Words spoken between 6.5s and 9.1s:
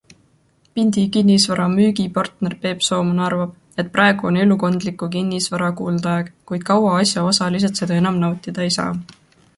kuid kaua asjaosalised seda enam nautida ei saa.